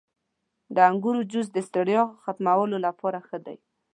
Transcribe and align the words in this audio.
•د 0.75 0.77
انګورو 0.89 1.21
جوس 1.31 1.47
د 1.53 1.57
ستړیا 1.67 2.01
ختمولو 2.23 2.77
لپاره 2.85 3.17
ښه 3.27 3.37
دی. 3.45 3.57